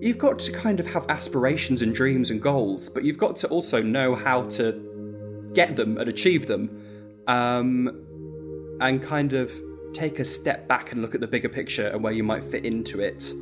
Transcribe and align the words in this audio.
you've 0.00 0.18
got 0.18 0.38
to 0.38 0.52
kind 0.52 0.80
of 0.80 0.86
have 0.86 1.04
aspirations 1.08 1.82
and 1.82 1.94
dreams 1.94 2.30
and 2.30 2.40
goals, 2.40 2.88
but 2.88 3.04
you've 3.04 3.18
got 3.18 3.36
to 3.36 3.48
also 3.48 3.82
know 3.82 4.14
how 4.14 4.42
to 4.42 5.50
get 5.54 5.76
them 5.76 5.98
and 5.98 6.08
achieve 6.08 6.46
them, 6.46 6.82
um, 7.26 8.78
and 8.80 9.02
kind 9.02 9.34
of 9.34 9.52
take 9.92 10.18
a 10.18 10.24
step 10.24 10.66
back 10.66 10.92
and 10.92 11.02
look 11.02 11.14
at 11.14 11.20
the 11.20 11.26
bigger 11.26 11.48
picture 11.48 11.88
and 11.88 12.02
where 12.02 12.12
you 12.12 12.22
might 12.22 12.42
fit 12.44 12.64
into 12.64 13.00
it. 13.00 13.32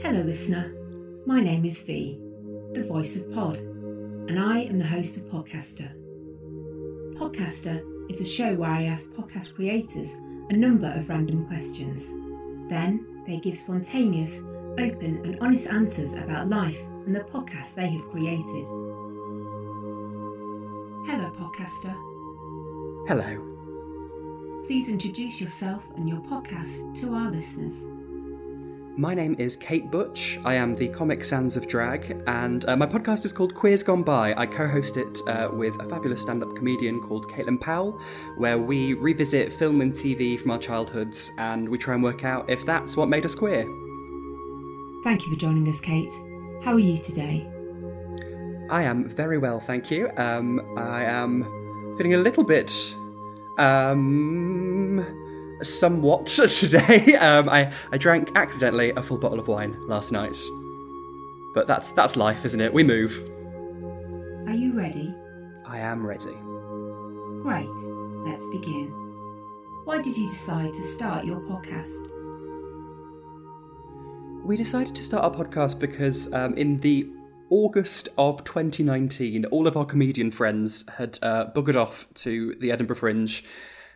Hello, 0.00 0.22
listener. 0.22 0.74
My 1.26 1.40
name 1.40 1.64
is 1.64 1.82
V, 1.82 2.18
the 2.72 2.84
voice 2.84 3.16
of 3.16 3.30
Pod, 3.32 3.58
and 3.58 4.38
I 4.38 4.60
am 4.60 4.78
the 4.78 4.86
host 4.86 5.16
of 5.16 5.22
Podcaster. 5.24 5.92
Podcaster 7.14 7.82
is 8.10 8.20
a 8.20 8.24
show 8.24 8.54
where 8.54 8.70
I 8.70 8.84
ask 8.84 9.06
podcast 9.10 9.54
creators 9.54 10.16
a 10.48 10.54
number 10.54 10.88
of 10.88 11.08
random 11.08 11.46
questions. 11.46 12.21
Then 12.68 13.22
they 13.26 13.38
give 13.38 13.56
spontaneous, 13.56 14.38
open, 14.78 15.20
and 15.24 15.38
honest 15.40 15.66
answers 15.66 16.14
about 16.14 16.48
life 16.48 16.78
and 17.06 17.14
the 17.14 17.20
podcast 17.20 17.74
they 17.74 17.88
have 17.88 18.08
created. 18.10 18.66
Hello, 21.06 21.30
podcaster. 21.38 21.94
Hello. 23.08 23.48
Please 24.66 24.88
introduce 24.88 25.40
yourself 25.40 25.86
and 25.96 26.08
your 26.08 26.20
podcast 26.20 26.98
to 27.00 27.12
our 27.12 27.30
listeners. 27.30 27.84
My 28.96 29.14
name 29.14 29.36
is 29.38 29.56
Kate 29.56 29.90
Butch. 29.90 30.38
I 30.44 30.52
am 30.54 30.74
the 30.74 30.86
Comic 30.90 31.24
Sans 31.24 31.56
of 31.56 31.66
Drag, 31.66 32.22
and 32.26 32.68
uh, 32.68 32.76
my 32.76 32.84
podcast 32.84 33.24
is 33.24 33.32
called 33.32 33.54
Queers 33.54 33.82
Gone 33.82 34.02
By. 34.02 34.34
I 34.36 34.44
co 34.44 34.68
host 34.68 34.98
it 34.98 35.18
uh, 35.26 35.48
with 35.50 35.80
a 35.80 35.88
fabulous 35.88 36.20
stand 36.20 36.42
up 36.42 36.54
comedian 36.54 37.00
called 37.00 37.26
Caitlin 37.26 37.58
Powell, 37.58 37.98
where 38.36 38.58
we 38.58 38.92
revisit 38.92 39.50
film 39.50 39.80
and 39.80 39.94
TV 39.94 40.38
from 40.38 40.50
our 40.50 40.58
childhoods 40.58 41.32
and 41.38 41.66
we 41.66 41.78
try 41.78 41.94
and 41.94 42.02
work 42.02 42.22
out 42.22 42.50
if 42.50 42.66
that's 42.66 42.94
what 42.94 43.08
made 43.08 43.24
us 43.24 43.34
queer. 43.34 43.62
Thank 45.04 45.24
you 45.24 45.32
for 45.32 45.40
joining 45.40 45.66
us, 45.68 45.80
Kate. 45.80 46.10
How 46.62 46.74
are 46.74 46.78
you 46.78 46.98
today? 46.98 47.48
I 48.68 48.82
am 48.82 49.08
very 49.08 49.38
well, 49.38 49.58
thank 49.58 49.90
you. 49.90 50.10
Um, 50.18 50.60
I 50.76 51.04
am 51.04 51.44
feeling 51.96 52.12
a 52.12 52.18
little 52.18 52.44
bit. 52.44 52.70
Um, 53.56 55.21
somewhat 55.64 56.26
today. 56.26 57.16
Um, 57.16 57.48
I, 57.48 57.72
I 57.90 57.98
drank 57.98 58.30
accidentally 58.34 58.90
a 58.90 59.02
full 59.02 59.18
bottle 59.18 59.40
of 59.40 59.48
wine 59.48 59.80
last 59.82 60.12
night. 60.12 60.36
But 61.54 61.66
that's 61.66 61.92
that's 61.92 62.16
life, 62.16 62.44
isn't 62.44 62.60
it? 62.60 62.72
We 62.72 62.82
move. 62.82 63.12
Are 64.48 64.54
you 64.54 64.72
ready? 64.72 65.14
I 65.66 65.78
am 65.78 66.06
ready. 66.06 66.36
Great. 67.42 67.68
Let's 68.26 68.46
begin. 68.50 68.88
Why 69.84 70.00
did 70.00 70.16
you 70.16 70.28
decide 70.28 70.72
to 70.74 70.82
start 70.82 71.24
your 71.24 71.40
podcast? 71.40 72.08
We 74.44 74.56
decided 74.56 74.94
to 74.94 75.02
start 75.02 75.24
our 75.24 75.44
podcast 75.44 75.78
because 75.78 76.32
um, 76.32 76.54
in 76.54 76.78
the 76.78 77.10
August 77.50 78.08
of 78.16 78.44
2019, 78.44 79.44
all 79.46 79.66
of 79.66 79.76
our 79.76 79.84
comedian 79.84 80.30
friends 80.30 80.88
had 80.96 81.18
uh, 81.20 81.46
buggered 81.54 81.76
off 81.76 82.06
to 82.14 82.54
the 82.54 82.72
Edinburgh 82.72 82.96
Fringe, 82.96 83.42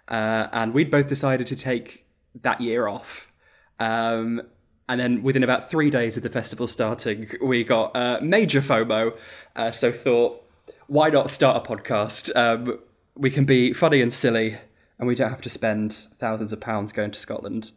uh, 0.08 0.48
and 0.52 0.74
we'd 0.74 0.90
both 0.90 1.08
decided 1.08 1.46
to 1.48 1.56
take 1.56 2.06
that 2.42 2.60
year 2.60 2.86
off. 2.86 3.32
Um, 3.78 4.42
and 4.88 5.00
then 5.00 5.22
within 5.22 5.42
about 5.42 5.70
three 5.70 5.90
days 5.90 6.16
of 6.16 6.22
the 6.22 6.30
festival 6.30 6.66
starting, 6.66 7.30
we 7.42 7.64
got 7.64 7.96
uh, 7.96 8.20
major 8.22 8.60
FOMO. 8.60 9.18
Uh, 9.56 9.70
so 9.70 9.90
thought, 9.90 10.44
why 10.86 11.10
not 11.10 11.30
start 11.30 11.56
a 11.56 11.68
podcast? 11.68 12.34
Um, 12.36 12.78
we 13.16 13.30
can 13.30 13.44
be 13.44 13.72
funny 13.72 14.00
and 14.00 14.12
silly, 14.12 14.58
and 14.98 15.08
we 15.08 15.14
don't 15.14 15.30
have 15.30 15.42
to 15.42 15.50
spend 15.50 15.92
thousands 15.92 16.52
of 16.52 16.60
pounds 16.60 16.92
going 16.92 17.10
to 17.10 17.18
Scotland. 17.18 17.72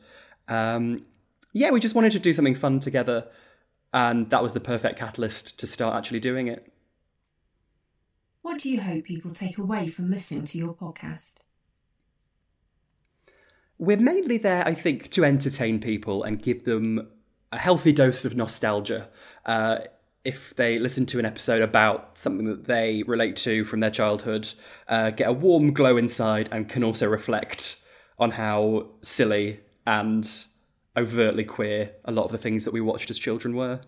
Um, 0.47 1.05
yeah, 1.53 1.71
we 1.71 1.80
just 1.80 1.95
wanted 1.95 2.11
to 2.11 2.19
do 2.19 2.33
something 2.33 2.55
fun 2.55 2.80
together, 2.80 3.27
and 3.92 4.30
that 4.30 4.43
was 4.43 4.53
the 4.53 4.59
perfect 4.59 4.99
catalyst 4.99 5.59
to 5.59 5.67
start 5.67 5.95
actually 5.95 6.20
doing 6.20 6.48
it. 6.48 6.71
What 8.42 8.59
do 8.59 8.70
you 8.70 8.82
hope 8.82 9.05
people 9.05 9.32
take 9.32 9.58
away 9.58 9.87
from 9.87 10.11
listening 10.11 10.45
to 10.45 10.58
your 10.58 10.73
podcast? 10.73 11.36
We're 13.79 13.97
mainly 13.97 14.37
there, 14.37 14.67
I 14.67 14.73
think, 14.73 15.09
to 15.09 15.23
entertain 15.23 15.79
people 15.79 16.21
and 16.23 16.41
give 16.41 16.65
them 16.65 17.09
a 17.51 17.57
healthy 17.57 17.91
dose 17.93 18.25
of 18.25 18.35
nostalgia. 18.35 19.09
Uh, 19.45 19.79
if 20.25 20.53
they 20.55 20.77
listen 20.77 21.05
to 21.07 21.17
an 21.17 21.25
episode 21.25 21.61
about 21.61 22.17
something 22.17 22.45
that 22.45 22.65
they 22.65 23.03
relate 23.03 23.37
to 23.37 23.63
from 23.63 23.79
their 23.79 23.89
childhood, 23.89 24.51
uh, 24.89 25.11
get 25.11 25.29
a 25.29 25.33
warm 25.33 25.73
glow 25.73 25.95
inside, 25.95 26.49
and 26.51 26.67
can 26.67 26.83
also 26.83 27.07
reflect 27.07 27.81
on 28.19 28.31
how 28.31 28.89
silly 29.01 29.61
and 29.87 30.45
overtly 30.97 31.45
queer 31.45 31.93
a 32.03 32.11
lot 32.11 32.25
of 32.25 32.31
the 32.31 32.37
things 32.37 32.65
that 32.65 32.73
we 32.73 32.81
watched 32.81 33.09
as 33.09 33.17
children 33.17 33.55
were. 33.55 33.79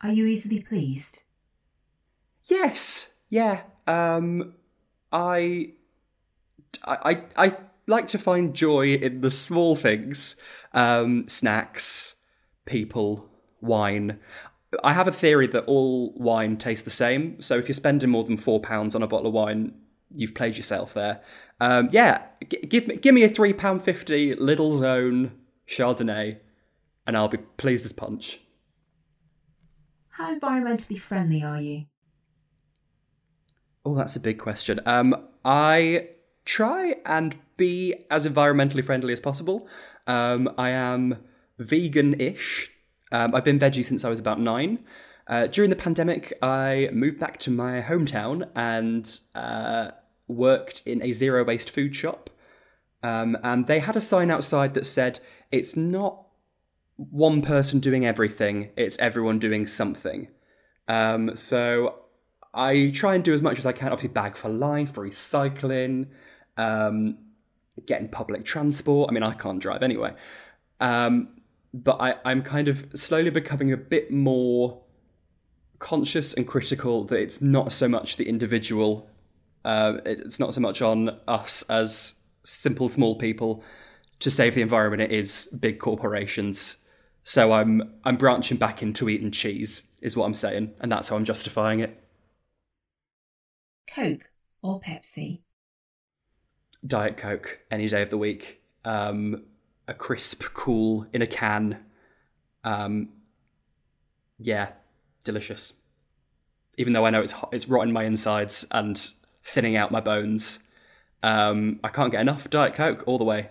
Are 0.00 0.12
you 0.12 0.24
easily 0.24 0.60
pleased? 0.60 1.22
Yes, 2.44 3.16
yeah. 3.28 3.62
Um, 3.86 4.54
I, 5.12 5.74
I, 6.84 7.22
I 7.36 7.56
like 7.86 8.08
to 8.08 8.18
find 8.18 8.54
joy 8.54 8.94
in 8.94 9.20
the 9.20 9.30
small 9.30 9.76
things, 9.76 10.36
um, 10.72 11.26
snacks, 11.28 12.16
people, 12.64 13.28
wine. 13.60 14.18
I 14.82 14.92
have 14.92 15.08
a 15.08 15.12
theory 15.12 15.46
that 15.48 15.64
all 15.64 16.14
wine 16.16 16.56
tastes 16.56 16.84
the 16.84 16.90
same. 16.90 17.40
So 17.40 17.58
if 17.58 17.68
you're 17.68 17.74
spending 17.74 18.10
more 18.10 18.24
than 18.24 18.36
four 18.36 18.60
pounds 18.60 18.94
on 18.94 19.02
a 19.02 19.06
bottle 19.06 19.26
of 19.26 19.34
wine, 19.34 19.74
you've 20.14 20.34
played 20.34 20.56
yourself 20.56 20.94
there. 20.94 21.20
Um, 21.60 21.88
yeah, 21.92 22.22
g- 22.48 22.66
give 22.66 22.86
me 22.86 22.96
give 22.96 23.14
me 23.14 23.22
a 23.22 23.28
three 23.28 23.52
pound 23.52 23.82
fifty 23.82 24.34
Lidl's 24.34 24.82
own 24.82 25.32
Chardonnay, 25.66 26.38
and 27.06 27.16
I'll 27.16 27.28
be 27.28 27.38
pleased 27.38 27.84
as 27.84 27.92
punch. 27.92 28.40
How 30.08 30.34
environmentally 30.34 30.98
friendly 30.98 31.42
are 31.42 31.60
you? 31.60 31.86
Oh, 33.84 33.94
that's 33.94 34.16
a 34.16 34.20
big 34.20 34.38
question. 34.38 34.80
Um, 34.86 35.28
I 35.44 36.10
try 36.44 36.96
and 37.06 37.34
be 37.56 37.94
as 38.10 38.26
environmentally 38.26 38.84
friendly 38.84 39.12
as 39.12 39.20
possible. 39.20 39.68
Um, 40.06 40.52
I 40.58 40.70
am 40.70 41.18
vegan-ish. 41.58 42.70
Um, 43.10 43.34
I've 43.34 43.44
been 43.44 43.58
veggie 43.58 43.84
since 43.84 44.04
I 44.04 44.08
was 44.08 44.20
about 44.20 44.40
nine. 44.40 44.80
Uh, 45.28 45.46
during 45.46 45.70
the 45.70 45.76
pandemic, 45.76 46.32
I 46.42 46.88
moved 46.92 47.20
back 47.20 47.38
to 47.40 47.50
my 47.50 47.80
hometown 47.80 48.48
and 48.56 49.18
uh, 49.34 49.92
worked 50.26 50.82
in 50.86 51.02
a 51.02 51.12
zero-waste 51.12 51.70
food 51.70 51.94
shop. 51.94 52.30
Um, 53.02 53.36
and 53.42 53.66
they 53.66 53.80
had 53.80 53.96
a 53.96 54.00
sign 54.00 54.30
outside 54.30 54.74
that 54.74 54.86
said, 54.86 55.20
"It's 55.50 55.76
not 55.76 56.26
one 56.96 57.42
person 57.42 57.80
doing 57.80 58.04
everything; 58.06 58.70
it's 58.76 58.98
everyone 58.98 59.38
doing 59.38 59.66
something." 59.66 60.28
Um, 60.88 61.36
so 61.36 62.02
I 62.54 62.92
try 62.94 63.14
and 63.14 63.24
do 63.24 63.32
as 63.32 63.42
much 63.42 63.58
as 63.58 63.66
I 63.66 63.72
can. 63.72 63.88
Obviously, 63.88 64.12
bag 64.12 64.36
for 64.36 64.48
life, 64.48 64.94
recycling, 64.94 66.08
um, 66.56 67.18
getting 67.86 68.08
public 68.08 68.44
transport. 68.44 69.10
I 69.10 69.12
mean, 69.12 69.22
I 69.22 69.34
can't 69.34 69.60
drive 69.60 69.82
anyway. 69.82 70.14
Um, 70.80 71.28
but 71.74 72.00
I, 72.00 72.16
I'm 72.24 72.42
kind 72.42 72.68
of 72.68 72.86
slowly 72.94 73.30
becoming 73.30 73.72
a 73.72 73.76
bit 73.76 74.10
more 74.10 74.82
conscious 75.78 76.34
and 76.34 76.46
critical 76.46 77.04
that 77.04 77.20
it's 77.20 77.42
not 77.42 77.72
so 77.72 77.88
much 77.88 78.16
the 78.16 78.28
individual, 78.28 79.10
uh, 79.64 79.98
it's 80.04 80.38
not 80.38 80.54
so 80.54 80.60
much 80.60 80.82
on 80.82 81.18
us 81.26 81.62
as 81.70 82.22
simple, 82.44 82.88
small 82.88 83.16
people 83.16 83.64
to 84.20 84.30
save 84.30 84.54
the 84.54 84.62
environment. 84.62 85.02
It 85.02 85.12
is 85.12 85.54
big 85.60 85.78
corporations. 85.78 86.86
So 87.24 87.52
I'm 87.52 87.94
I'm 88.04 88.16
branching 88.16 88.58
back 88.58 88.82
into 88.82 89.08
eating 89.08 89.30
cheese, 89.30 89.94
is 90.02 90.16
what 90.16 90.26
I'm 90.26 90.34
saying, 90.34 90.74
and 90.80 90.90
that's 90.90 91.08
how 91.08 91.16
I'm 91.16 91.24
justifying 91.24 91.80
it. 91.80 92.02
Coke 93.88 94.30
or 94.62 94.80
Pepsi? 94.80 95.40
Diet 96.86 97.16
Coke 97.16 97.60
any 97.70 97.88
day 97.88 98.02
of 98.02 98.10
the 98.10 98.18
week. 98.18 98.62
Um, 98.84 99.44
a 99.86 99.94
crisp, 99.94 100.42
cool 100.54 101.06
in 101.12 101.22
a 101.22 101.26
can. 101.26 101.78
Um, 102.64 103.10
yeah, 104.38 104.72
delicious. 105.24 105.82
Even 106.76 106.92
though 106.92 107.06
I 107.06 107.10
know 107.10 107.20
it's 107.20 107.32
hot, 107.32 107.50
it's 107.52 107.68
rotting 107.68 107.92
my 107.92 108.04
insides 108.04 108.66
and 108.70 108.98
thinning 109.42 109.76
out 109.76 109.90
my 109.90 110.00
bones, 110.00 110.68
um, 111.22 111.80
I 111.84 111.88
can't 111.88 112.10
get 112.10 112.20
enough 112.20 112.50
Diet 112.50 112.74
Coke 112.74 113.04
all 113.06 113.18
the 113.18 113.24
way. 113.24 113.50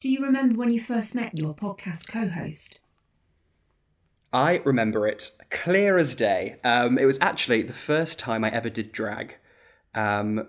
Do 0.00 0.10
you 0.10 0.22
remember 0.22 0.56
when 0.56 0.70
you 0.70 0.80
first 0.80 1.14
met 1.14 1.38
your 1.38 1.54
podcast 1.54 2.08
co 2.08 2.28
host? 2.28 2.78
I 4.32 4.60
remember 4.64 5.06
it 5.06 5.30
clear 5.50 5.96
as 5.96 6.14
day. 6.14 6.56
Um, 6.62 6.98
it 6.98 7.06
was 7.06 7.20
actually 7.20 7.62
the 7.62 7.72
first 7.72 8.18
time 8.18 8.44
I 8.44 8.50
ever 8.50 8.68
did 8.68 8.92
drag. 8.92 9.36
Um, 9.94 10.46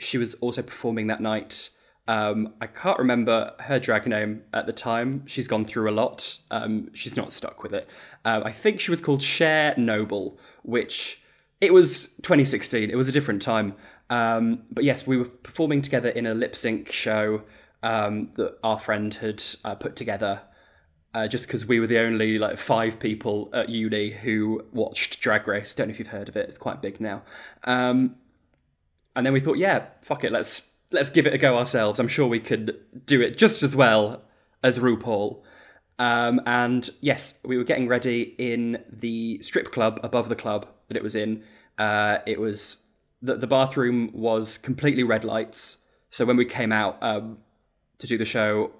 she 0.00 0.18
was 0.18 0.34
also 0.34 0.62
performing 0.62 1.06
that 1.08 1.20
night. 1.20 1.70
Um, 2.08 2.54
I 2.60 2.66
can't 2.66 2.98
remember 2.98 3.52
her 3.60 3.78
drag 3.78 4.06
name 4.06 4.42
at 4.52 4.66
the 4.66 4.72
time. 4.72 5.26
She's 5.26 5.46
gone 5.46 5.64
through 5.64 5.88
a 5.88 5.92
lot. 5.92 6.38
Um, 6.50 6.92
she's 6.92 7.16
not 7.16 7.32
stuck 7.32 7.62
with 7.62 7.72
it. 7.72 7.88
Um, 8.24 8.42
I 8.44 8.52
think 8.52 8.80
she 8.80 8.90
was 8.90 9.00
called 9.00 9.22
Cher 9.22 9.74
Noble, 9.76 10.38
which 10.62 11.22
it 11.60 11.72
was 11.72 12.14
2016. 12.22 12.90
It 12.90 12.96
was 12.96 13.08
a 13.08 13.12
different 13.12 13.42
time. 13.42 13.74
Um, 14.08 14.62
but 14.72 14.82
yes, 14.82 15.06
we 15.06 15.16
were 15.16 15.26
performing 15.26 15.82
together 15.82 16.08
in 16.08 16.26
a 16.26 16.34
lip 16.34 16.56
sync 16.56 16.90
show. 16.90 17.42
um, 17.82 18.30
that 18.34 18.58
our 18.62 18.78
friend 18.78 19.14
had 19.14 19.42
uh, 19.64 19.74
put 19.74 19.96
together. 19.96 20.42
Uh, 21.12 21.26
just 21.26 21.48
because 21.48 21.66
we 21.66 21.80
were 21.80 21.88
the 21.88 21.98
only 21.98 22.38
like 22.38 22.56
five 22.56 23.00
people 23.00 23.50
at 23.52 23.68
uni 23.68 24.10
who 24.10 24.64
watched 24.72 25.20
Drag 25.20 25.48
Race. 25.48 25.74
Don't 25.74 25.88
know 25.88 25.90
if 25.90 25.98
you've 25.98 26.08
heard 26.08 26.28
of 26.28 26.36
it; 26.36 26.48
it's 26.48 26.58
quite 26.58 26.80
big 26.80 27.00
now. 27.00 27.22
Um, 27.64 28.14
and 29.14 29.26
then 29.26 29.32
we 29.32 29.40
thought, 29.40 29.58
yeah, 29.58 29.86
fuck 30.02 30.24
it, 30.24 30.32
let's 30.32 30.74
let's 30.92 31.10
give 31.10 31.26
it 31.26 31.34
a 31.34 31.38
go 31.38 31.56
ourselves. 31.56 32.00
I'm 32.00 32.08
sure 32.08 32.26
we 32.26 32.40
could 32.40 33.06
do 33.06 33.20
it 33.20 33.38
just 33.38 33.62
as 33.62 33.76
well 33.76 34.22
as 34.62 34.78
RuPaul. 34.78 35.42
Um, 35.98 36.40
and 36.46 36.88
yes, 37.00 37.44
we 37.46 37.56
were 37.56 37.64
getting 37.64 37.86
ready 37.86 38.34
in 38.38 38.82
the 38.90 39.40
strip 39.42 39.70
club 39.70 40.00
above 40.02 40.28
the 40.28 40.36
club 40.36 40.66
that 40.88 40.96
it 40.96 41.02
was 41.02 41.14
in. 41.14 41.44
Uh, 41.78 42.18
it 42.26 42.40
was 42.40 42.88
the, 43.22 43.36
the 43.36 43.46
bathroom 43.46 44.10
was 44.12 44.58
completely 44.58 45.02
red 45.02 45.24
lights. 45.24 45.86
So 46.08 46.24
when 46.24 46.36
we 46.36 46.44
came 46.44 46.72
out 46.72 46.98
um, 47.02 47.38
to 47.98 48.06
do 48.06 48.18
the 48.18 48.24
show, 48.24 48.72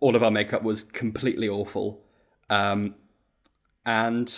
all 0.00 0.14
of 0.14 0.22
our 0.22 0.30
makeup 0.30 0.62
was 0.62 0.84
completely 0.84 1.48
awful. 1.48 2.04
Um, 2.50 2.94
and 3.84 4.32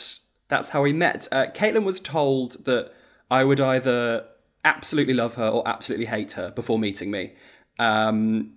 that's 0.49 0.71
how 0.71 0.83
we 0.83 0.93
met. 0.93 1.29
Uh, 1.33 1.47
Caitlin 1.47 1.85
was 1.85 2.01
told 2.01 2.65
that 2.65 2.93
I 3.31 3.45
would 3.45 3.61
either 3.61 4.27
absolutely 4.65 5.15
love 5.15 5.35
her 5.37 5.49
or 5.49 5.67
absolutely 5.67 6.07
hate 6.07 6.33
her 6.33 6.51
before 6.51 6.79
meeting 6.79 7.11
me. 7.11 7.35
Um, 7.79 8.55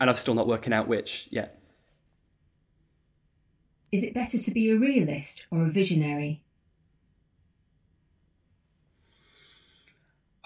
and 0.00 0.10
I've 0.10 0.18
still 0.18 0.34
not 0.34 0.46
working 0.46 0.72
out 0.72 0.88
which 0.88 1.28
yet. 1.30 1.60
Is 3.92 4.02
it 4.02 4.12
better 4.12 4.36
to 4.36 4.50
be 4.50 4.70
a 4.70 4.76
realist 4.76 5.46
or 5.50 5.64
a 5.64 5.70
visionary? 5.70 6.42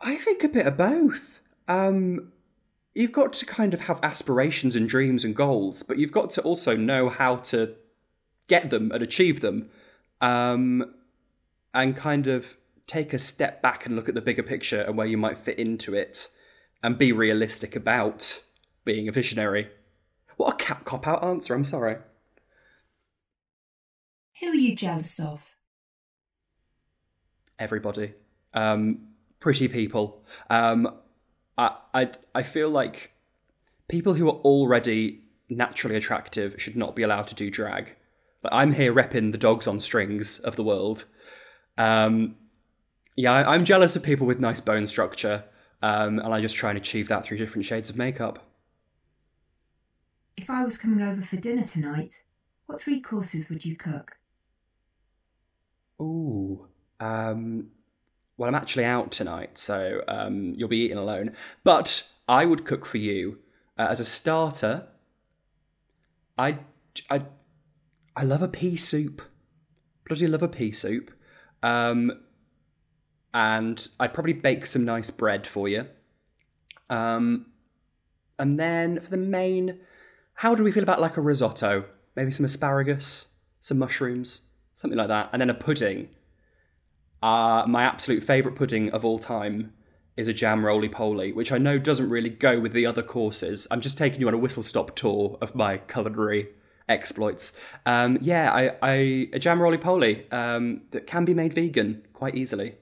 I 0.03 0.17
think 0.17 0.45
a 0.45 0.49
bit 0.49 0.67
of 0.67 0.77
both. 0.77 1.41
Um, 1.69 2.33
you've 2.95 3.13
got 3.13 3.33
to 3.35 3.47
kind 3.47 3.75
of 3.75 3.83
have 3.83 4.01
aspirations 4.03 4.77
and 4.77 4.89
dreams 4.89 5.25
and 5.25 5.35
goals, 5.35 5.83
but 5.83 5.99
you've 5.99 6.13
got 6.13 6.31
to 6.31 6.43
also 6.43 6.77
know 6.77 7.09
how 7.09 7.37
to 7.37 7.75
get 8.49 8.71
them 8.71 8.91
and 8.93 9.03
achieve 9.03 9.41
them, 9.41 9.69
um, 10.21 10.95
and 11.73 11.97
kind 11.97 12.27
of 12.27 12.57
take 12.91 13.13
a 13.13 13.19
step 13.19 13.63
back 13.63 13.87
and 13.87 13.95
look 13.95 14.09
at 14.09 14.17
the 14.17 14.21
bigger 14.21 14.43
picture 14.43 14.83
and 14.83 14.97
where 14.97 15.07
you 15.07 15.17
might 15.17 15.39
fit 15.39 15.59
into 15.59 15.95
it, 15.95 16.29
and 16.83 16.99
be 16.99 17.13
realistic 17.13 17.77
about 17.77 18.43
being 18.85 19.07
a 19.09 19.13
visionary. 19.13 19.69
What 20.37 20.55
a 20.55 20.57
cat 20.57 20.85
cop 20.85 21.07
out 21.07 21.23
answer! 21.23 21.55
I'm 21.55 21.65
sorry. 21.65 21.99
Who 24.41 24.49
are 24.49 24.55
you 24.55 24.75
jealous 24.75 25.21
of? 25.21 25.55
Everybody. 27.59 28.15
Um, 28.55 29.09
pretty 29.39 29.69
people. 29.69 30.25
Um, 30.49 30.97
I, 31.57 31.77
I, 31.95 32.11
I 32.35 32.43
feel 32.43 32.71
like 32.71 33.13
people 33.89 34.15
who 34.15 34.29
are 34.29 34.41
already 34.41 35.21
naturally 35.49 35.97
attractive 35.97 36.57
should 36.59 36.77
not 36.77 36.97
be 36.97 37.03
allowed 37.03 37.29
to 37.29 37.35
do 37.35 37.51
drag. 37.51 37.97
Like, 38.43 38.53
I'm 38.53 38.73
here 38.73 38.95
repping 38.95 39.33
the 39.33 39.39
dogs 39.39 39.67
on 39.67 39.79
strings 39.79 40.39
of 40.41 40.57
the 40.57 40.65
world. 40.65 41.05
Um, 41.77 42.37
yeah, 43.17 43.33
I, 43.33 43.55
am 43.55 43.65
jealous 43.65 43.97
of 43.97 44.03
people 44.03 44.27
with 44.27 44.41
nice 44.41 44.61
bone 44.61 44.87
structure, 44.87 45.45
um, 45.83 46.19
and 46.19 46.33
I 46.33 46.41
just 46.41 46.57
try 46.57 46.71
and 46.71 46.79
achieve 46.79 47.09
that 47.09 47.25
through 47.25 47.39
different 47.39 47.65
shades 47.65 47.91
of 47.91 47.97
makeup. 47.97 48.47
If 50.37 50.49
I 50.49 50.65
was 50.65 50.79
coming 50.79 51.03
over 51.03 51.21
for 51.21 51.37
dinner 51.37 51.67
tonight, 51.67 52.23
what 52.67 52.81
three 52.81 53.01
courses 53.01 53.49
would 53.49 53.65
you 53.65 53.77
cook? 53.77 54.17
Ooh, 56.01 56.69
um, 56.99 57.69
well, 58.37 58.49
I'm 58.49 58.55
actually 58.55 58.87
out 58.87 59.13
tonight, 59.13 59.59
so 59.59 60.03
um, 60.09 60.55
you'll 60.57 60.69
be 60.69 60.79
eating 60.79 60.97
alone. 60.97 61.35
But 61.63 62.11
I 62.27 62.47
would 62.47 62.65
cook 62.65 62.87
for 62.87 62.97
you 62.97 63.39
uh, 63.77 63.89
as 63.91 64.01
a 64.01 64.05
starter. 64.05 64.87
I, 66.39 66.61
I, 67.11 67.23
I 68.17 68.23
love 68.25 68.41
a 68.41 68.49
pea 68.49 68.77
soup. 68.77 69.21
Bloody 70.09 70.27
love 70.27 70.43
a 70.43 70.49
pea 70.49 70.73
soup. 70.73 71.11
Um, 71.63 72.13
and 73.33 73.89
I'd 73.99 74.15
probably 74.15 74.33
bake 74.33 74.67
some 74.67 74.85
nice 74.85 75.11
bread 75.11 75.47
for 75.47 75.69
you. 75.69 75.87
Um, 76.89 77.47
and 78.39 78.59
then 78.59 79.01
for 79.01 79.11
the 79.11 79.17
main, 79.17 79.81
how 80.35 80.55
do 80.55 80.65
we 80.65 80.73
feel 80.73 80.83
about 80.83 81.01
like 81.01 81.17
a 81.17 81.21
risotto? 81.21 81.85
Maybe 82.17 82.31
some 82.31 82.45
asparagus, 82.45 83.35
some 83.61 83.79
mushrooms, 83.79 84.43
something 84.73 84.99
like 84.99 85.09
that, 85.09 85.31
and 85.33 85.41
then 85.41 85.51
a 85.51 85.55
pudding 85.55 86.09
uh, 87.23 87.65
my 87.67 87.83
absolute 87.83 88.23
favourite 88.23 88.57
pudding 88.57 88.91
of 88.91 89.05
all 89.05 89.19
time 89.19 89.73
is 90.17 90.29
a 90.29 90.33
jam 90.33 90.65
roly 90.65 90.89
poly, 90.89 91.33
which 91.33 91.53
I 91.53 91.59
know 91.59 91.79
doesn't 91.79 92.11
really 92.11 92.31
go 92.31 92.59
with 92.59 92.73
the 92.73 92.87
other 92.87 93.03
courses. 93.03 93.67
I'm 93.71 93.81
just 93.81 93.99
taking 93.99 94.21
you 94.21 94.29
on 94.29 94.35
a 94.35 94.39
whistle 94.39 94.63
stop 94.63 94.97
tour 94.97 95.39
of 95.41 95.55
my 95.55 95.79
culinary 95.79 96.49
exploits. 96.89 97.59
Um, 97.87 98.19
yeah, 98.21 98.51
I, 98.53 98.77
I, 98.83 98.95
a 99.33 99.39
jam 99.39 99.61
roly 99.61 99.79
poly 99.79 100.31
um, 100.31 100.83
that 100.91 101.07
can 101.07 101.25
be 101.25 101.35
made 101.35 101.53
vegan 101.53 102.07
quite 102.13 102.35
easily. 102.35 102.75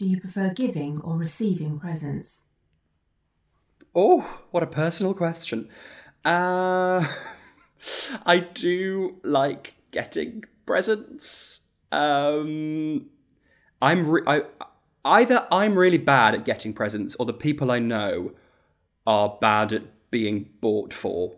Do 0.00 0.08
you 0.08 0.18
prefer 0.18 0.48
giving 0.48 0.98
or 1.02 1.18
receiving 1.18 1.78
presents? 1.78 2.40
Oh, 3.94 4.40
what 4.50 4.62
a 4.62 4.66
personal 4.66 5.12
question. 5.12 5.68
Uh, 6.24 7.06
I 8.24 8.38
do 8.38 9.18
like 9.22 9.74
getting 9.90 10.44
presents. 10.64 11.68
Um, 11.92 13.10
I'm 13.82 14.08
re- 14.08 14.22
I, 14.26 14.44
either 15.04 15.46
I'm 15.52 15.74
really 15.74 15.98
bad 15.98 16.34
at 16.34 16.46
getting 16.46 16.72
presents, 16.72 17.14
or 17.16 17.26
the 17.26 17.34
people 17.34 17.70
I 17.70 17.78
know 17.78 18.32
are 19.06 19.36
bad 19.38 19.74
at 19.74 19.82
being 20.10 20.48
bought 20.62 20.94
for. 20.94 21.36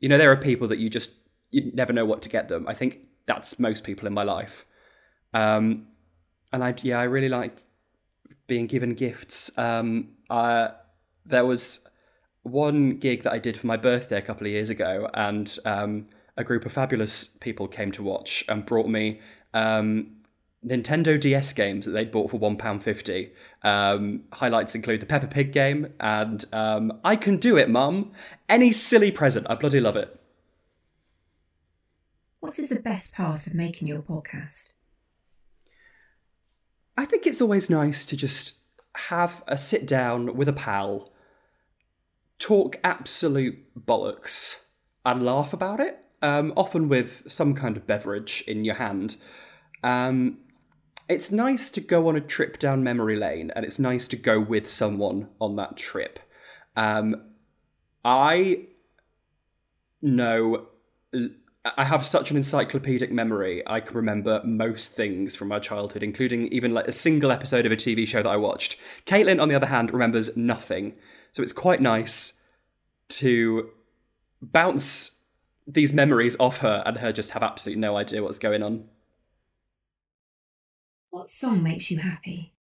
You 0.00 0.08
know, 0.08 0.18
there 0.18 0.32
are 0.32 0.36
people 0.36 0.66
that 0.66 0.80
you 0.80 0.90
just 0.90 1.14
you 1.52 1.70
never 1.72 1.92
know 1.92 2.04
what 2.04 2.22
to 2.22 2.28
get 2.28 2.48
them. 2.48 2.66
I 2.66 2.74
think 2.74 3.02
that's 3.26 3.60
most 3.60 3.84
people 3.84 4.08
in 4.08 4.14
my 4.14 4.24
life. 4.24 4.66
Um, 5.32 5.86
and 6.52 6.64
I 6.64 6.74
yeah, 6.82 6.98
I 6.98 7.04
really 7.04 7.28
like 7.28 7.63
being 8.46 8.66
given 8.66 8.94
gifts. 8.94 9.56
Um, 9.58 10.10
there 10.28 11.44
was 11.44 11.88
one 12.42 12.98
gig 12.98 13.22
that 13.22 13.32
I 13.32 13.38
did 13.38 13.56
for 13.56 13.66
my 13.66 13.76
birthday 13.76 14.18
a 14.18 14.22
couple 14.22 14.46
of 14.46 14.52
years 14.52 14.70
ago, 14.70 15.08
and 15.14 15.58
um, 15.64 16.04
a 16.36 16.44
group 16.44 16.66
of 16.66 16.72
fabulous 16.72 17.26
people 17.26 17.68
came 17.68 17.90
to 17.92 18.02
watch 18.02 18.44
and 18.48 18.66
brought 18.66 18.88
me 18.88 19.20
um, 19.54 20.16
Nintendo 20.64 21.20
DS 21.20 21.52
games 21.52 21.86
that 21.86 21.92
they'd 21.92 22.10
bought 22.10 22.30
for 22.30 22.38
£1.50. 22.38 23.30
Um, 23.62 24.24
highlights 24.32 24.74
include 24.74 25.00
the 25.00 25.06
Peppa 25.06 25.26
Pig 25.26 25.52
game 25.52 25.92
and 26.00 26.44
um, 26.52 27.00
I 27.04 27.16
Can 27.16 27.36
Do 27.36 27.56
It, 27.56 27.68
Mum. 27.68 28.12
Any 28.48 28.72
silly 28.72 29.10
present. 29.10 29.46
I 29.48 29.54
bloody 29.54 29.80
love 29.80 29.96
it. 29.96 30.20
What 32.40 32.58
is 32.58 32.68
the 32.68 32.80
best 32.80 33.14
part 33.14 33.46
of 33.46 33.54
making 33.54 33.88
your 33.88 34.02
podcast? 34.02 34.68
I 36.96 37.04
think 37.04 37.26
it's 37.26 37.40
always 37.40 37.68
nice 37.68 38.04
to 38.06 38.16
just 38.16 38.60
have 39.10 39.42
a 39.48 39.58
sit 39.58 39.86
down 39.86 40.36
with 40.36 40.48
a 40.48 40.52
pal, 40.52 41.12
talk 42.38 42.76
absolute 42.84 43.58
bollocks, 43.74 44.66
and 45.04 45.22
laugh 45.22 45.52
about 45.52 45.80
it, 45.80 46.04
um, 46.22 46.52
often 46.56 46.88
with 46.88 47.24
some 47.26 47.54
kind 47.54 47.76
of 47.76 47.86
beverage 47.86 48.44
in 48.46 48.64
your 48.64 48.76
hand. 48.76 49.16
Um, 49.82 50.38
it's 51.08 51.30
nice 51.30 51.70
to 51.72 51.80
go 51.80 52.08
on 52.08 52.16
a 52.16 52.20
trip 52.20 52.58
down 52.58 52.82
memory 52.82 53.16
lane, 53.16 53.50
and 53.54 53.64
it's 53.64 53.78
nice 53.78 54.08
to 54.08 54.16
go 54.16 54.40
with 54.40 54.68
someone 54.68 55.28
on 55.40 55.56
that 55.56 55.76
trip. 55.76 56.20
Um, 56.76 57.32
I 58.04 58.68
know 60.00 60.68
I 61.64 61.84
have 61.84 62.04
such 62.04 62.30
an 62.30 62.36
encyclopedic 62.36 63.10
memory. 63.10 63.62
I 63.66 63.80
can 63.80 63.96
remember 63.96 64.42
most 64.44 64.94
things 64.94 65.34
from 65.34 65.48
my 65.48 65.58
childhood, 65.58 66.02
including 66.02 66.48
even 66.48 66.74
like 66.74 66.86
a 66.86 66.92
single 66.92 67.32
episode 67.32 67.64
of 67.64 67.72
a 67.72 67.76
TV 67.76 68.06
show 68.06 68.22
that 68.22 68.28
I 68.28 68.36
watched. 68.36 68.78
Caitlin, 69.06 69.40
on 69.40 69.48
the 69.48 69.54
other 69.54 69.66
hand, 69.66 69.90
remembers 69.90 70.36
nothing. 70.36 70.94
So 71.32 71.42
it's 71.42 71.52
quite 71.52 71.80
nice 71.80 72.42
to 73.10 73.70
bounce 74.42 75.22
these 75.66 75.94
memories 75.94 76.36
off 76.38 76.58
her 76.58 76.82
and 76.84 76.98
her 76.98 77.12
just 77.12 77.30
have 77.30 77.42
absolutely 77.42 77.80
no 77.80 77.96
idea 77.96 78.22
what's 78.22 78.38
going 78.38 78.62
on. 78.62 78.84
What 81.08 81.30
song 81.30 81.62
makes 81.62 81.90
you 81.90 81.98
happy? 81.98 82.52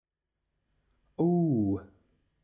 Ooh. 1.20 1.80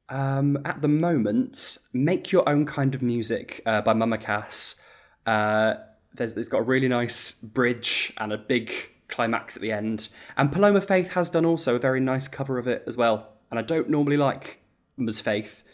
Um, 0.09 0.59
at 0.65 0.83
the 0.83 0.89
moment, 0.89 1.79
Make 1.93 2.33
Your 2.33 2.49
Own 2.49 2.67
Kind 2.67 2.95
of 2.97 3.03
Music 3.03 3.61
uh, 3.65 3.83
by 3.83 3.93
Mama 3.93 4.19
Cass. 4.19 4.81
Uh, 5.27 5.75
there's, 6.15 6.37
it's 6.37 6.49
got 6.49 6.59
a 6.59 6.63
really 6.63 6.89
nice 6.89 7.33
bridge 7.33 8.13
and 8.19 8.33
a 8.33 8.39
big 8.39 8.73
climax 9.09 9.57
at 9.57 9.63
the 9.63 9.73
end. 9.73 10.09
And 10.37 10.53
Paloma 10.53 10.81
Faith 10.81 11.13
has 11.13 11.31
done 11.31 11.45
also 11.45 11.77
a 11.77 11.79
very 11.79 12.01
nice 12.01 12.29
cover 12.29 12.59
of 12.59 12.67
it 12.67 12.85
as 12.87 12.97
well. 12.97 13.29
And 13.51 13.59
I 13.59 13.63
don't 13.63 13.89
normally 13.89 14.17
like 14.17 14.61
Ms. 14.97 15.21
Faith, 15.21 15.65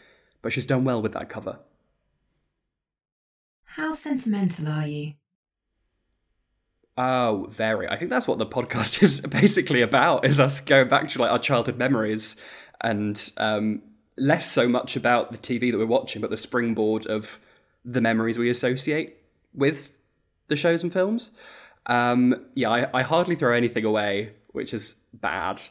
but 0.43 0.53
she's 0.53 0.67
done 0.67 0.85
well 0.85 1.03
with 1.03 1.13
that 1.13 1.29
cover. 1.29 1.59
How 3.65 3.93
sentimental 3.93 4.69
are 4.69 4.87
you? 4.87 5.15
Oh, 6.97 7.49
very. 7.51 7.89
I 7.89 7.97
think 7.97 8.11
that's 8.11 8.29
what 8.29 8.39
the 8.39 8.47
podcast 8.47 9.03
is 9.03 9.21
basically 9.23 9.83
about: 9.83 10.25
is 10.25 10.39
us 10.39 10.61
going 10.61 10.89
back 10.89 11.09
to 11.09 11.21
like 11.21 11.33
our 11.33 11.41
childhood 11.41 11.77
memories 11.77 12.37
and 12.81 13.33
um, 13.37 13.83
less 14.17 14.51
so 14.51 14.69
much 14.69 14.95
about 14.95 15.33
the 15.33 15.39
TV 15.39 15.73
that 15.73 15.79
we're 15.79 15.87
watching, 15.87 16.21
but 16.21 16.31
the 16.31 16.37
springboard 16.37 17.07
of 17.07 17.41
the 17.85 18.01
memories 18.01 18.39
we 18.39 18.49
associate 18.49 19.17
with 19.53 19.93
the 20.49 20.57
shows 20.57 20.83
and 20.83 20.93
films. 20.93 21.37
Um, 21.87 22.47
yeah, 22.55 22.71
I, 22.71 23.01
I 23.01 23.03
hardly 23.03 23.37
throw 23.37 23.55
anything 23.55 23.85
away, 23.85 24.33
which 24.49 24.73
is 24.73 24.97
bad. 25.13 25.63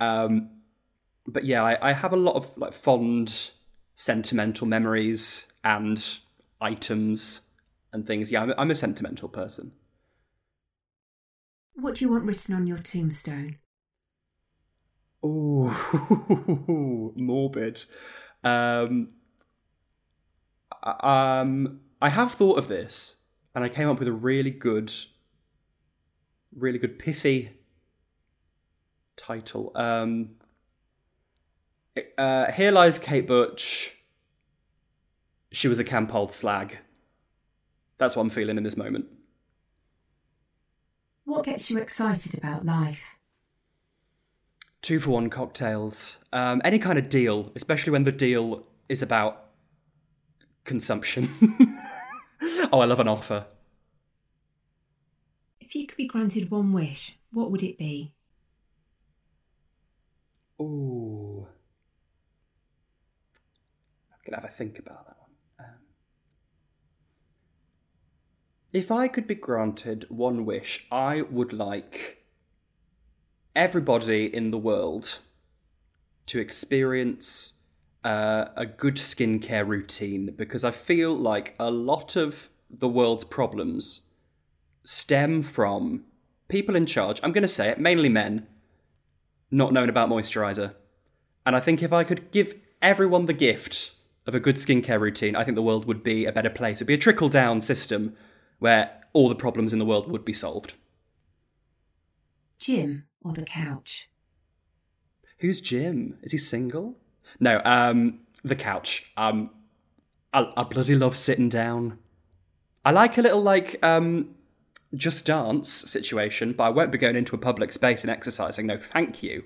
Um, 0.00 0.50
but 1.26 1.44
yeah, 1.44 1.62
I, 1.62 1.90
I 1.90 1.92
have 1.92 2.12
a 2.12 2.16
lot 2.16 2.36
of 2.36 2.56
like 2.58 2.72
fond, 2.72 3.50
sentimental 3.94 4.66
memories 4.66 5.52
and 5.62 6.18
items 6.60 7.50
and 7.92 8.06
things. 8.06 8.30
Yeah, 8.32 8.42
I'm, 8.42 8.54
I'm 8.58 8.70
a 8.70 8.74
sentimental 8.74 9.28
person. 9.28 9.72
What 11.74 11.96
do 11.96 12.04
you 12.04 12.10
want 12.10 12.24
written 12.24 12.54
on 12.54 12.66
your 12.66 12.78
tombstone? 12.78 13.58
Oh, 15.22 17.12
morbid. 17.16 17.84
Um, 18.42 19.14
um, 20.82 21.80
I 22.00 22.10
have 22.10 22.32
thought 22.32 22.58
of 22.58 22.68
this, 22.68 23.23
and 23.54 23.64
I 23.64 23.68
came 23.68 23.88
up 23.88 23.98
with 23.98 24.08
a 24.08 24.12
really 24.12 24.50
good, 24.50 24.92
really 26.56 26.78
good 26.78 26.98
pithy 26.98 27.50
title. 29.16 29.72
Um, 29.74 30.30
uh, 32.18 32.50
here 32.52 32.72
lies 32.72 32.98
Kate 32.98 33.26
Butch. 33.26 33.96
She 35.52 35.68
was 35.68 35.78
a 35.78 35.84
camp 35.84 36.14
old 36.14 36.32
slag. 36.32 36.78
That's 37.98 38.16
what 38.16 38.22
I'm 38.22 38.30
feeling 38.30 38.56
in 38.56 38.64
this 38.64 38.76
moment. 38.76 39.06
What 41.24 41.44
gets 41.44 41.70
you 41.70 41.78
excited 41.78 42.36
about 42.36 42.66
life? 42.66 43.16
Two 44.82 44.98
for 45.00 45.10
one 45.10 45.30
cocktails. 45.30 46.18
Um, 46.32 46.60
any 46.64 46.78
kind 46.78 46.98
of 46.98 47.08
deal, 47.08 47.52
especially 47.54 47.92
when 47.92 48.02
the 48.02 48.12
deal 48.12 48.66
is 48.88 49.00
about 49.00 49.46
consumption. 50.64 51.28
oh, 52.74 52.80
I 52.80 52.86
love 52.86 52.98
an 52.98 53.06
offer. 53.06 53.46
If 55.60 55.76
you 55.76 55.86
could 55.86 55.96
be 55.96 56.08
granted 56.08 56.50
one 56.50 56.72
wish, 56.72 57.16
what 57.30 57.52
would 57.52 57.62
it 57.62 57.78
be? 57.78 58.14
Ooh. 60.60 61.46
I'm 64.10 64.18
going 64.26 64.34
to 64.34 64.40
have 64.40 64.44
a 64.44 64.48
think 64.48 64.80
about 64.80 65.06
that 65.06 65.16
one. 65.20 65.30
Um, 65.60 65.74
if 68.72 68.90
I 68.90 69.06
could 69.06 69.28
be 69.28 69.36
granted 69.36 70.06
one 70.08 70.44
wish, 70.44 70.88
I 70.90 71.22
would 71.22 71.52
like 71.52 72.24
everybody 73.54 74.34
in 74.34 74.50
the 74.50 74.58
world 74.58 75.20
to 76.26 76.40
experience 76.40 77.60
uh, 78.02 78.46
a 78.56 78.66
good 78.66 78.96
skincare 78.96 79.64
routine 79.64 80.34
because 80.36 80.64
I 80.64 80.72
feel 80.72 81.14
like 81.14 81.54
a 81.60 81.70
lot 81.70 82.16
of 82.16 82.48
the 82.78 82.88
world's 82.88 83.24
problems 83.24 84.08
stem 84.84 85.42
from 85.42 86.04
people 86.48 86.76
in 86.76 86.86
charge. 86.86 87.20
I'm 87.22 87.32
going 87.32 87.42
to 87.42 87.48
say 87.48 87.70
it, 87.70 87.80
mainly 87.80 88.08
men, 88.08 88.46
not 89.50 89.72
knowing 89.72 89.88
about 89.88 90.08
moisturizer. 90.08 90.74
And 91.46 91.56
I 91.56 91.60
think 91.60 91.82
if 91.82 91.92
I 91.92 92.04
could 92.04 92.30
give 92.30 92.54
everyone 92.82 93.26
the 93.26 93.32
gift 93.32 93.94
of 94.26 94.34
a 94.34 94.40
good 94.40 94.56
skincare 94.56 95.00
routine, 95.00 95.36
I 95.36 95.44
think 95.44 95.54
the 95.54 95.62
world 95.62 95.86
would 95.86 96.02
be 96.02 96.26
a 96.26 96.32
better 96.32 96.50
place. 96.50 96.78
It'd 96.78 96.86
be 96.86 96.94
a 96.94 96.98
trickle 96.98 97.28
down 97.28 97.60
system 97.60 98.14
where 98.58 99.00
all 99.12 99.28
the 99.28 99.34
problems 99.34 99.72
in 99.72 99.78
the 99.78 99.84
world 99.84 100.10
would 100.10 100.24
be 100.24 100.32
solved. 100.32 100.74
Gym 102.58 103.04
or 103.22 103.32
the 103.32 103.44
couch? 103.44 104.08
Who's 105.38 105.60
Jim? 105.60 106.18
Is 106.22 106.32
he 106.32 106.38
single? 106.38 106.96
No, 107.40 107.60
um, 107.64 108.20
the 108.42 108.56
couch. 108.56 109.12
Um, 109.16 109.50
I, 110.32 110.50
I 110.56 110.62
bloody 110.64 110.94
love 110.94 111.16
sitting 111.16 111.48
down. 111.48 111.98
I 112.84 112.90
like 112.90 113.16
a 113.16 113.22
little 113.22 113.40
like 113.40 113.78
um, 113.82 114.34
just 114.94 115.26
dance 115.26 115.70
situation, 115.70 116.52
but 116.52 116.64
I 116.64 116.68
won't 116.68 116.92
be 116.92 116.98
going 116.98 117.16
into 117.16 117.34
a 117.34 117.38
public 117.38 117.72
space 117.72 118.04
and 118.04 118.10
exercising. 118.10 118.66
No, 118.66 118.76
thank 118.76 119.22
you. 119.22 119.44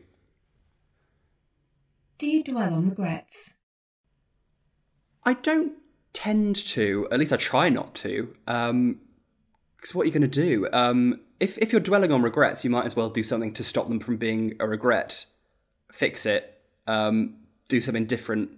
Do 2.19 2.29
you 2.29 2.43
dwell 2.43 2.75
on 2.75 2.91
regrets? 2.91 3.51
I 5.25 5.35
don't 5.35 5.75
tend 6.13 6.57
to. 6.57 7.07
At 7.13 7.21
least 7.21 7.33
I 7.33 7.37
try 7.37 7.69
not 7.69 7.95
to. 7.97 8.35
Um, 8.47 9.01
because 9.77 9.95
what 9.95 10.03
are 10.03 10.07
you 10.07 10.13
going 10.13 10.29
to 10.29 10.29
do? 10.29 10.69
Um, 10.73 11.21
if 11.39 11.57
if 11.59 11.71
you're 11.71 11.81
dwelling 11.81 12.11
on 12.11 12.23
regrets, 12.23 12.65
you 12.65 12.71
might 12.71 12.85
as 12.85 12.97
well 12.97 13.11
do 13.11 13.23
something 13.23 13.53
to 13.55 13.63
stop 13.63 13.89
them 13.89 14.01
from 14.01 14.17
being 14.17 14.57
a 14.59 14.67
regret. 14.67 15.25
Fix 15.93 16.27
it. 16.27 16.61
Um, 16.89 17.37
do 17.69 17.81
something 17.81 18.07
different. 18.07 18.51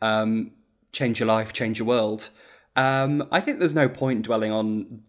Um, 0.00 0.52
change 0.92 1.20
your 1.20 1.26
life. 1.26 1.52
Change 1.52 1.78
your 1.78 1.86
world. 1.86 2.30
Um, 2.76 3.26
I 3.30 3.40
think 3.40 3.58
there's 3.58 3.74
no 3.74 3.88
point 3.88 4.24
dwelling 4.24 4.52
on. 4.52 5.02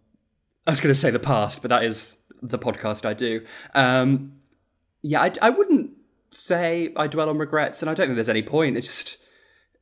I 0.67 0.71
was 0.71 0.81
going 0.81 0.93
to 0.93 0.99
say 0.99 1.11
the 1.11 1.19
past, 1.19 1.61
but 1.61 1.69
that 1.69 1.83
is 1.83 2.17
the 2.41 2.59
podcast 2.59 3.05
I 3.05 3.13
do. 3.13 3.45
Um, 3.73 4.33
yeah, 5.01 5.21
I, 5.21 5.31
I 5.41 5.49
wouldn't 5.51 5.91
say 6.31 6.93
I 6.95 7.07
dwell 7.07 7.29
on 7.29 7.37
regrets, 7.37 7.81
and 7.81 7.89
I 7.89 7.93
don't 7.93 8.07
think 8.07 8.15
there's 8.15 8.29
any 8.29 8.43
point. 8.43 8.77
It's 8.77 8.87
just 8.87 9.17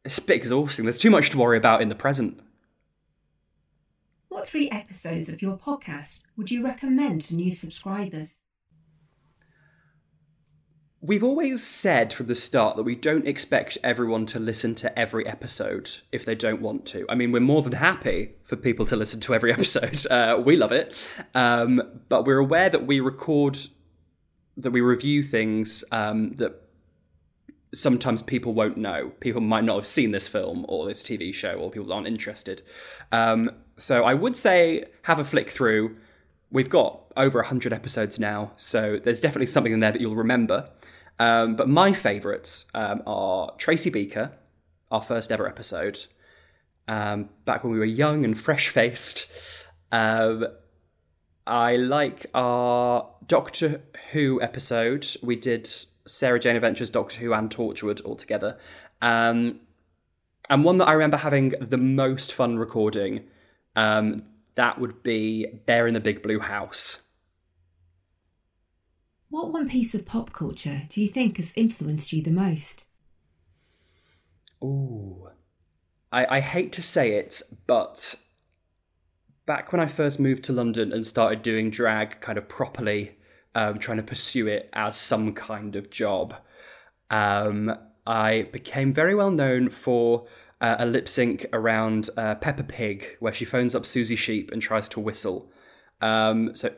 it's 0.06 0.18
a 0.18 0.22
bit 0.22 0.36
exhausting. 0.36 0.86
There's 0.86 1.00
too 1.00 1.10
much 1.10 1.30
to 1.32 1.38
worry 1.38 1.58
about 1.58 1.82
in 1.82 1.90
the 1.90 1.96
present. 1.96 2.40
What 4.30 4.48
three 4.48 4.70
episodes 4.70 5.30
of 5.30 5.42
your 5.42 5.58
podcast 5.58 6.22
would 6.36 6.52
you 6.52 6.64
recommend 6.64 7.22
to 7.24 7.36
new 7.36 7.52
subscribers? 7.52 8.42
We've 11.06 11.22
always 11.22 11.62
said 11.62 12.14
from 12.14 12.28
the 12.28 12.36
start 12.36 12.78
that 12.78 12.84
we 12.84 12.96
don't 12.96 13.28
expect 13.28 13.78
everyone 13.84 14.26
to 14.28 14.40
listen 14.40 14.74
to 14.76 14.98
every 14.98 15.28
episode 15.28 15.90
if 16.14 16.24
they 16.24 16.34
don't 16.34 16.62
want 16.62 16.86
to. 16.88 17.06
I 17.10 17.16
mean, 17.16 17.34
we're 17.34 17.42
more 17.42 17.62
than 17.62 17.74
happy 17.74 18.36
for 18.46 18.56
people 18.56 18.86
to 18.86 18.96
listen 18.96 19.20
to 19.20 19.34
every 19.36 19.52
episode. 19.54 20.08
Uh, 20.10 20.42
we 20.42 20.56
love 20.56 20.72
it. 20.72 20.96
Um, 21.36 22.00
but 22.08 22.24
we're 22.24 22.38
aware 22.38 22.70
that 22.70 22.88
we 22.88 23.02
record, 23.02 23.58
that 24.56 24.72
we 24.72 24.80
review 24.80 25.24
things 25.24 25.84
um, 25.92 26.36
that 26.36 26.62
sometimes 27.74 28.22
people 28.22 28.54
won't 28.54 28.78
know. 28.78 29.12
People 29.20 29.42
might 29.42 29.66
not 29.66 29.76
have 29.76 29.88
seen 29.88 30.12
this 30.12 30.30
film 30.30 30.66
or 30.70 30.86
this 30.88 31.04
TV 31.04 31.34
show, 31.34 31.56
or 31.56 31.70
people 31.70 31.92
aren't 31.92 32.08
interested. 32.08 32.62
Um, 33.12 33.52
so 33.76 34.06
I 34.06 34.14
would 34.14 34.38
say 34.38 34.86
have 35.02 35.20
a 35.20 35.26
flick 35.26 35.50
through. 35.50 35.98
We've 36.54 36.70
got 36.70 37.12
over 37.18 37.40
100 37.40 37.74
episodes 37.74 38.20
now, 38.20 38.52
so 38.58 39.00
there's 39.00 39.20
definitely 39.20 39.48
something 39.48 39.74
in 39.74 39.80
there 39.80 39.92
that 39.92 40.00
you'll 40.00 40.16
remember. 40.16 40.70
Um, 41.18 41.56
but 41.56 41.68
my 41.68 41.94
favourites 41.94 42.70
um, 42.76 43.02
are 43.08 43.56
Tracy 43.58 43.90
Beaker, 43.90 44.34
our 44.92 45.02
first 45.02 45.32
ever 45.32 45.48
episode, 45.48 46.06
um, 46.88 47.30
back 47.46 47.64
when 47.64 47.74
we 47.74 47.80
were 47.80 47.86
young 47.86 48.24
and 48.24 48.40
fresh 48.40 48.70
faced. 48.70 49.66
Um, 49.92 50.46
I 51.48 51.76
like 51.76 52.28
our 52.36 53.10
Doctor 53.26 53.82
Who 54.12 54.40
episode. 54.40 55.08
We 55.24 55.36
did 55.36 55.68
Sarah 56.06 56.40
Jane 56.40 56.56
Adventures, 56.56 56.92
Doctor 56.92 57.20
Who, 57.22 57.34
and 57.34 57.50
Torchwood 57.50 58.06
all 58.06 58.16
together. 58.16 58.60
Um, 59.02 59.62
and 60.52 60.64
one 60.64 60.78
that 60.78 60.88
I 60.88 60.94
remember 60.94 61.18
having 61.18 61.50
the 61.60 61.80
most 61.80 62.32
fun 62.32 62.60
recording, 62.60 63.24
um, 63.76 64.26
that 64.56 64.80
would 64.80 65.04
be 65.04 65.48
Bear 65.66 65.88
in 65.88 65.94
the 65.94 66.00
Big 66.00 66.22
Blue 66.22 66.40
House. 66.40 67.04
What 69.30 69.52
one 69.52 69.68
piece 69.68 69.96
of 69.96 70.06
pop 70.06 70.32
culture 70.32 70.84
do 70.90 71.02
you 71.02 71.08
think 71.08 71.38
has 71.38 71.54
influenced 71.56 72.14
you 72.14 72.22
the 72.22 72.32
most? 72.32 72.86
Ooh. 74.64 75.30
I, 76.12 76.38
I 76.38 76.40
hate 76.40 76.72
to 76.74 76.84
say 76.84 77.16
it, 77.16 77.42
but 77.66 78.16
back 79.46 79.72
when 79.72 79.82
I 79.82 79.88
first 79.88 80.20
moved 80.20 80.44
to 80.46 80.54
London 80.54 80.94
and 80.94 81.06
started 81.06 81.42
doing 81.42 81.72
drag 81.72 82.22
kind 82.22 82.38
of 82.38 82.48
properly, 82.48 83.18
um, 83.56 83.80
trying 83.80 83.98
to 83.98 84.04
pursue 84.04 84.48
it 84.48 84.70
as 84.74 84.96
some 84.96 85.34
kind 85.34 85.76
of 85.76 85.90
job, 85.90 86.36
um, 87.10 87.76
I 88.06 88.50
became 88.52 88.94
very 88.94 89.16
well 89.16 89.32
known 89.32 89.70
for 89.70 90.28
uh, 90.64 90.78
a 90.80 90.86
lip 90.86 91.10
sync 91.10 91.46
around 91.52 92.10
uh, 92.16 92.36
Peppa 92.36 92.64
Pig, 92.64 93.06
where 93.20 93.34
she 93.34 93.44
phones 93.44 93.76
up 93.76 93.86
Susie 93.86 94.16
Sheep 94.16 94.50
and 94.52 94.62
tries 94.62 94.88
to 94.90 95.00
whistle. 95.02 95.52
Um, 96.02 96.56
so 96.56 96.74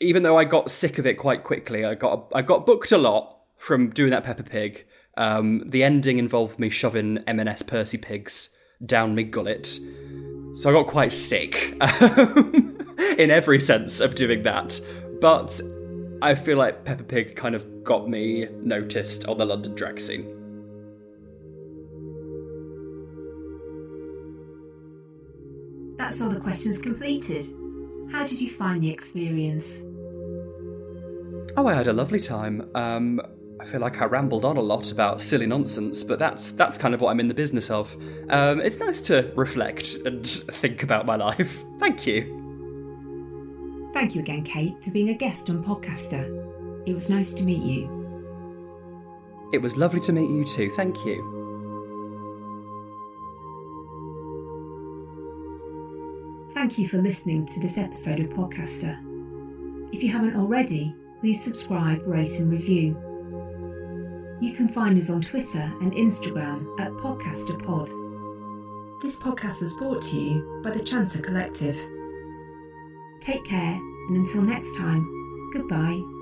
even 0.00 0.22
though 0.22 0.38
I 0.38 0.44
got 0.44 0.70
sick 0.70 0.98
of 0.98 1.06
it 1.06 1.14
quite 1.14 1.44
quickly, 1.44 1.84
I 1.84 1.94
got 1.94 2.32
I 2.34 2.40
got 2.40 2.64
booked 2.64 2.90
a 2.90 2.98
lot 2.98 3.38
from 3.56 3.90
doing 3.90 4.10
that 4.10 4.24
Peppa 4.24 4.42
Pig. 4.42 4.86
Um, 5.18 5.62
the 5.66 5.84
ending 5.84 6.16
involved 6.16 6.58
me 6.58 6.70
shoving 6.70 7.18
M&S 7.26 7.62
Percy 7.62 7.98
pigs 7.98 8.58
down 8.84 9.14
my 9.14 9.22
gullet, 9.22 9.66
so 10.54 10.70
I 10.70 10.72
got 10.72 10.86
quite 10.86 11.12
sick 11.12 11.76
in 13.18 13.30
every 13.30 13.60
sense 13.60 14.00
of 14.00 14.14
doing 14.14 14.42
that. 14.44 14.80
But 15.20 15.60
I 16.22 16.34
feel 16.34 16.56
like 16.56 16.86
Peppa 16.86 17.04
Pig 17.04 17.36
kind 17.36 17.54
of 17.54 17.84
got 17.84 18.08
me 18.08 18.48
noticed 18.62 19.28
on 19.28 19.36
the 19.36 19.44
London 19.44 19.74
drag 19.74 20.00
scene. 20.00 20.41
That's 26.02 26.20
all 26.20 26.30
the 26.30 26.40
questions 26.40 26.78
completed. 26.78 27.46
How 28.10 28.26
did 28.26 28.40
you 28.40 28.50
find 28.50 28.82
the 28.82 28.90
experience? 28.90 29.82
Oh, 31.56 31.68
I 31.68 31.74
had 31.74 31.86
a 31.86 31.92
lovely 31.92 32.18
time. 32.18 32.68
Um, 32.74 33.20
I 33.60 33.64
feel 33.64 33.80
like 33.80 34.02
I 34.02 34.06
rambled 34.06 34.44
on 34.44 34.56
a 34.56 34.60
lot 34.60 34.90
about 34.90 35.20
silly 35.20 35.46
nonsense, 35.46 36.02
but 36.02 36.18
that's 36.18 36.50
that's 36.50 36.76
kind 36.76 36.92
of 36.92 37.00
what 37.00 37.10
I'm 37.10 37.20
in 37.20 37.28
the 37.28 37.34
business 37.34 37.70
of. 37.70 37.96
Um, 38.30 38.60
it's 38.60 38.80
nice 38.80 39.00
to 39.02 39.32
reflect 39.36 39.94
and 40.04 40.26
think 40.26 40.82
about 40.82 41.06
my 41.06 41.14
life. 41.14 41.62
Thank 41.78 42.04
you. 42.04 43.90
Thank 43.94 44.16
you 44.16 44.22
again, 44.22 44.42
Kate, 44.42 44.74
for 44.82 44.90
being 44.90 45.10
a 45.10 45.14
guest 45.14 45.50
on 45.50 45.62
Podcaster. 45.62 46.24
It 46.84 46.94
was 46.94 47.10
nice 47.10 47.32
to 47.34 47.44
meet 47.44 47.62
you. 47.62 47.86
It 49.52 49.62
was 49.62 49.76
lovely 49.76 50.00
to 50.00 50.12
meet 50.12 50.28
you 50.28 50.44
too. 50.44 50.68
Thank 50.70 50.96
you. 51.04 51.41
Thank 56.54 56.78
you 56.78 56.86
for 56.86 56.98
listening 56.98 57.46
to 57.46 57.60
this 57.60 57.78
episode 57.78 58.20
of 58.20 58.28
Podcaster. 58.28 58.98
If 59.92 60.02
you 60.02 60.10
haven't 60.10 60.36
already, 60.36 60.94
please 61.20 61.42
subscribe, 61.42 62.06
rate, 62.06 62.38
and 62.38 62.50
review. 62.50 62.96
You 64.40 64.52
can 64.52 64.68
find 64.68 64.98
us 64.98 65.08
on 65.08 65.22
Twitter 65.22 65.72
and 65.80 65.92
Instagram 65.92 66.78
at 66.78 66.92
PodcasterPod. 66.92 67.88
This 69.00 69.16
podcast 69.16 69.62
was 69.62 69.74
brought 69.78 70.02
to 70.02 70.16
you 70.16 70.60
by 70.62 70.70
the 70.70 70.80
Chancer 70.80 71.22
Collective. 71.22 71.78
Take 73.20 73.44
care, 73.46 73.80
and 74.08 74.16
until 74.16 74.42
next 74.42 74.76
time, 74.76 75.50
goodbye. 75.54 76.21